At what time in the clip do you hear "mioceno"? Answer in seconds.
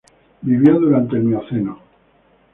1.25-1.77